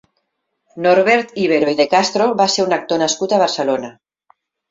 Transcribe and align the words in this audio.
Norbert 0.85 1.33
Íbero 1.41 1.69
i 1.75 1.77
de 1.81 1.85
Castro 1.91 2.27
va 2.41 2.49
ser 2.55 2.65
un 2.69 2.75
actor 2.79 3.01
nascut 3.05 3.35
a 3.35 3.39
Barcelona. 3.47 3.95